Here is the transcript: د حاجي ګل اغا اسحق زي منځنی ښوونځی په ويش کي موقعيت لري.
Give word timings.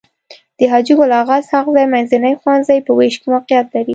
د 0.57 0.59
حاجي 0.71 0.93
ګل 0.97 1.11
اغا 1.21 1.37
اسحق 1.41 1.67
زي 1.75 1.85
منځنی 1.93 2.33
ښوونځی 2.41 2.77
په 2.85 2.91
ويش 2.97 3.15
کي 3.21 3.27
موقعيت 3.33 3.67
لري. 3.73 3.89